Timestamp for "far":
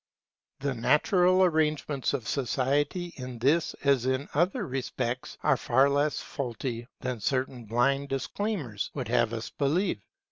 5.57-5.91